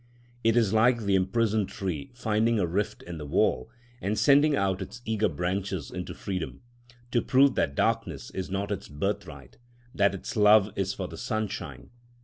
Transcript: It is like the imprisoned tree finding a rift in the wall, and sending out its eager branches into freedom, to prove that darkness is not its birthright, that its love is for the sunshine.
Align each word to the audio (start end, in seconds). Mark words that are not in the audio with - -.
It 0.43 0.57
is 0.57 0.73
like 0.73 1.03
the 1.03 1.13
imprisoned 1.13 1.69
tree 1.69 2.09
finding 2.15 2.57
a 2.57 2.65
rift 2.65 3.03
in 3.03 3.19
the 3.19 3.25
wall, 3.27 3.69
and 4.01 4.17
sending 4.17 4.55
out 4.55 4.81
its 4.81 4.99
eager 5.05 5.29
branches 5.29 5.91
into 5.91 6.15
freedom, 6.15 6.61
to 7.11 7.21
prove 7.21 7.53
that 7.53 7.75
darkness 7.75 8.31
is 8.31 8.49
not 8.49 8.71
its 8.71 8.87
birthright, 8.87 9.59
that 9.93 10.15
its 10.15 10.35
love 10.35 10.71
is 10.75 10.91
for 10.95 11.07
the 11.07 11.17
sunshine. 11.19 11.91